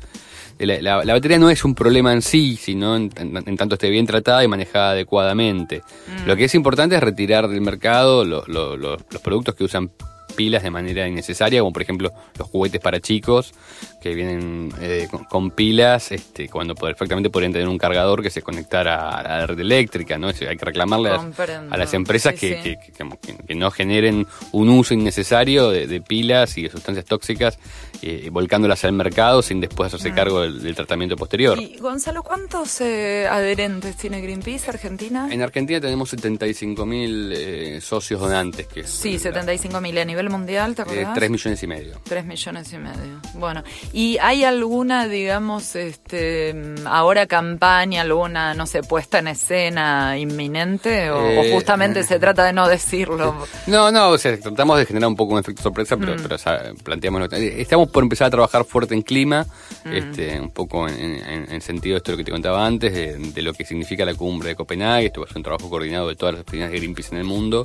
La, 0.58 0.80
la- 0.82 1.04
la 1.04 1.12
batería 1.12 1.38
no 1.38 1.50
es 1.50 1.64
un 1.64 1.74
problema 1.76 2.12
en 2.12 2.20
sí, 2.20 2.56
sino 2.60 2.96
en, 2.96 3.12
en- 3.16 3.36
en 3.46 3.56
tanto 3.56 3.74
esté 3.76 3.90
bien 3.90 4.06
tratada 4.06 4.42
y 4.42 4.48
manejada 4.48 4.90
adecuadamente. 4.90 5.82
Mm. 6.24 6.26
Lo 6.26 6.34
que 6.36 6.44
es 6.44 6.54
importante 6.56 6.96
es 6.96 7.00
retirar 7.02 7.46
del 7.46 7.60
mercado 7.60 8.24
lo- 8.24 8.42
lo- 8.48 8.76
lo- 8.76 8.96
los 8.96 9.22
productos 9.22 9.54
que 9.54 9.62
usan 9.62 9.90
pilas 10.34 10.62
de 10.64 10.70
manera 10.70 11.06
innecesaria, 11.06 11.60
como 11.60 11.72
por 11.72 11.82
ejemplo 11.82 12.12
los 12.38 12.48
juguetes 12.48 12.80
para 12.80 13.00
chicos 13.00 13.52
que 14.00 14.14
vienen 14.14 14.72
eh, 14.80 15.08
con, 15.10 15.24
con 15.24 15.50
pilas, 15.50 16.12
este, 16.12 16.48
cuando 16.48 16.74
perfectamente 16.74 17.30
podrían 17.30 17.52
tener 17.52 17.68
un 17.68 17.78
cargador 17.78 18.22
que 18.22 18.30
se 18.30 18.42
conectara 18.42 19.10
a 19.10 19.22
la 19.40 19.46
red 19.46 19.58
eléctrica, 19.58 20.18
¿no? 20.18 20.30
Eso 20.30 20.48
hay 20.48 20.56
que 20.56 20.64
reclamarle 20.64 21.08
a 21.08 21.12
las, 21.12 21.20
Comprendo. 21.22 21.74
a 21.74 21.76
las 21.76 21.94
empresas 21.94 22.34
Sí, 22.34 22.40
que, 22.40 22.62
sí. 22.62 22.62
que- 22.62 22.92
que- 22.92 23.08
que- 23.20 23.44
que 23.46 23.54
no 23.54 23.70
generen 23.70 24.26
un 24.52 24.68
uso 24.68 24.94
innecesario 24.94 25.70
de, 25.70 25.86
de 25.86 26.00
pilas 26.00 26.56
y 26.58 26.62
de 26.62 26.70
sustancias 26.70 27.04
tóxicas, 27.06 27.58
eh, 28.02 28.28
volcándolas 28.30 28.84
al 28.84 28.92
mercado 28.92 29.42
sin 29.42 29.60
después 29.60 29.88
hacerse 29.92 30.14
cargo 30.14 30.42
del, 30.42 30.62
del 30.62 30.74
tratamiento 30.76 31.16
posterior. 31.16 31.58
Mm. 31.58 31.60
Y 31.60 31.76
Gonzalo, 31.78 32.22
¿cuántos 32.22 32.80
eh, 32.80 33.26
adherentes 33.28 33.96
tiene 33.96 34.20
Greenpeace 34.20 34.70
Argentina? 34.70 35.28
En 35.30 35.42
Argentina 35.42 35.80
tenemos 35.80 36.08
75 36.10 36.86
mil 36.86 37.80
socios 37.80 38.20
donantes, 38.20 38.66
que 38.68 38.80
es 38.80 38.90
Sí, 38.90 39.14
la- 39.14 39.18
75 39.18 39.80
mil. 39.80 39.98
¿A 39.98 40.04
nivel 40.04 40.30
mundial, 40.30 40.74
te 40.74 40.82
eh, 40.82 40.84
acordás? 40.84 41.14
3 41.14 41.30
millones 41.30 41.62
y 41.62 41.66
medio. 41.66 42.00
Tres 42.04 42.24
millones 42.24 42.72
y 42.72 42.78
medio. 42.78 43.20
Bueno, 43.34 43.62
¿y 43.92 44.18
hay 44.18 44.44
alguna, 44.44 45.06
digamos, 45.08 45.74
este, 45.76 46.54
ahora 46.86 47.26
campaña, 47.26 48.02
alguna, 48.02 48.54
no 48.54 48.66
sé, 48.66 48.82
puesta 48.82 49.18
en 49.20 49.28
escena 49.28 50.16
inminente? 50.18 51.10
¿O, 51.10 51.18
o 51.18 51.26
Eh, 51.26 51.52
justamente 51.54 52.00
eh. 52.00 52.04
se 52.04 52.18
trata 52.18 52.44
de 52.44 52.52
no 52.52 52.68
decirlo? 52.68 53.34
No, 53.66 53.90
no, 53.90 54.10
o 54.10 54.18
sea, 54.18 54.38
tratamos 54.38 54.78
de 54.78 54.86
generar 54.86 55.08
un 55.08 55.16
poco 55.16 55.34
un 55.34 55.40
efecto 55.40 55.62
sorpresa, 55.62 55.96
pero, 55.96 56.14
Mm. 56.14 56.22
pero 56.22 56.34
o 56.34 56.38
sea, 56.38 56.72
planteamos... 56.82 57.32
eh, 57.32 57.60
Estamos 57.60 57.90
por 57.90 58.02
empezar 58.02 58.28
a 58.28 58.30
trabajar 58.30 58.64
fuerte 58.64 58.94
en 58.94 59.02
clima, 59.02 59.46
Mm. 59.84 59.92
este, 59.94 60.40
un 60.40 60.50
poco 60.50 60.88
en, 60.88 60.94
en- 61.00 61.52
en 61.52 61.60
sentido 61.60 61.94
de 61.94 61.98
esto 61.98 62.10
lo 62.12 62.18
que 62.18 62.24
te 62.24 62.30
contaba 62.32 62.66
antes, 62.66 62.92
de, 62.92 63.16
de 63.18 63.42
lo 63.42 63.52
que 63.52 63.64
significa 63.64 64.04
la 64.04 64.14
cumbre 64.14 64.50
de 64.50 64.54
Copenhague. 64.56 65.06
Esto 65.06 65.20
va 65.20 65.26
a 65.26 65.28
ser 65.28 65.38
un 65.38 65.42
trabajo 65.44 65.68
coordinado 65.70 66.08
de 66.08 66.16
todas 66.16 66.34
las 66.34 66.42
oficinas 66.42 66.70
de 66.70 66.78
Greenpeace 66.78 67.14
en 67.14 67.18
el 67.20 67.24
mundo. 67.24 67.64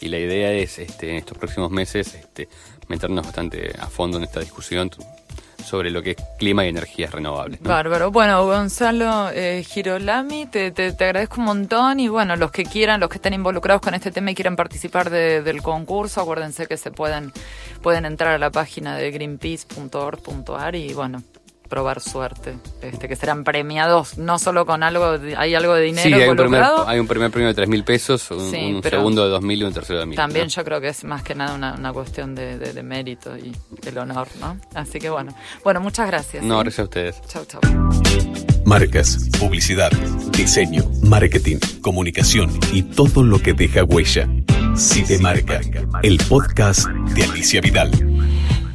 Y 0.00 0.08
la 0.08 0.18
idea 0.18 0.52
es, 0.52 0.78
este, 0.78 1.10
en 1.10 1.16
estos 1.16 1.38
próximos 1.38 1.70
meses, 1.70 2.14
este, 2.14 2.48
meternos 2.88 3.24
bastante 3.24 3.72
a 3.78 3.86
fondo 3.86 4.18
en 4.18 4.24
esta 4.24 4.40
discusión 4.40 4.90
sobre 5.64 5.90
lo 5.90 6.02
que 6.02 6.10
es 6.12 6.16
clima 6.38 6.64
y 6.64 6.68
energías 6.68 7.10
renovables. 7.12 7.60
¿no? 7.60 7.68
Bárbaro. 7.70 8.10
Bueno, 8.10 8.44
Gonzalo 8.46 9.30
eh, 9.32 9.64
Girolami, 9.66 10.46
te, 10.46 10.70
te, 10.70 10.92
te 10.92 11.04
agradezco 11.04 11.40
un 11.40 11.46
montón 11.46 12.00
y 12.00 12.08
bueno, 12.08 12.36
los 12.36 12.50
que 12.50 12.64
quieran, 12.64 13.00
los 13.00 13.08
que 13.08 13.16
estén 13.16 13.34
involucrados 13.34 13.80
con 13.82 13.94
este 13.94 14.10
tema 14.10 14.30
y 14.30 14.34
quieran 14.34 14.56
participar 14.56 15.10
de- 15.10 15.42
del 15.42 15.62
concurso, 15.62 16.20
acuérdense 16.20 16.66
que 16.66 16.76
se 16.76 16.90
pueden, 16.90 17.32
pueden 17.82 18.04
entrar 18.04 18.34
a 18.34 18.38
la 18.38 18.50
página 18.50 18.96
de 18.96 19.10
greenpeace.org.ar 19.10 20.74
y 20.76 20.92
bueno, 20.94 21.22
probar 21.74 22.00
suerte, 22.00 22.54
este, 22.82 23.08
que 23.08 23.16
serán 23.16 23.42
premiados 23.42 24.16
no 24.16 24.38
solo 24.38 24.64
con 24.64 24.84
algo, 24.84 25.18
hay 25.36 25.56
algo 25.56 25.74
de 25.74 25.82
dinero 25.82 26.08
Sí, 26.08 26.14
hay 26.22 26.28
un, 26.28 26.36
primer, 26.36 26.62
hay 26.86 27.00
un 27.00 27.08
primer 27.08 27.32
premio 27.32 27.48
de 27.48 27.54
3 27.54 27.68
mil 27.68 27.82
pesos, 27.82 28.30
un, 28.30 28.48
Sí, 28.50 28.72
un 28.74 28.80
pero 28.80 28.98
segundo 28.98 29.24
de 29.24 29.30
2 29.30 29.42
mil 29.42 29.60
y 29.60 29.64
un 29.64 29.72
tercero 29.74 29.98
de 29.98 30.06
1.000. 30.06 30.14
También 30.14 30.44
¿no? 30.44 30.50
yo 30.50 30.64
creo 30.64 30.80
que 30.80 30.88
es 30.88 31.02
más 31.02 31.24
que 31.24 31.34
nada 31.34 31.52
una, 31.56 31.74
una 31.74 31.92
cuestión 31.92 32.36
de, 32.36 32.58
de- 32.58 32.72
de 32.72 32.82
mérito 32.84 33.36
y 33.36 33.52
del 33.82 33.98
honor, 33.98 34.28
¿no? 34.40 34.56
Así 34.74 35.00
que 35.00 35.10
bueno. 35.10 35.34
Bueno, 35.64 35.80
muchas 35.80 36.06
gracias. 36.06 36.44
No, 36.44 36.58
¿sí? 36.58 36.62
gracias 36.62 36.78
a 36.78 36.82
ustedes. 36.84 37.20
Chau, 37.26 37.44
chau. 37.44 37.60
Marcas, 38.64 39.28
publicidad, 39.40 39.90
diseño, 40.30 40.84
marketing, 41.02 41.58
comunicación 41.82 42.50
y 42.72 42.82
todo 42.82 43.22
lo 43.24 43.40
que 43.40 43.52
deja 43.52 43.82
huella. 43.84 44.28
Marca, 45.20 45.60
el 46.02 46.18
podcast 46.28 46.88
de 46.88 47.24
Alicia 47.24 47.60
Vidal. 47.60 47.90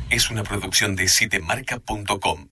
Es 0.10 0.30
una 0.32 0.44
producción 0.44 0.96
de 0.96 1.08
Citemarca.com. 1.08 2.48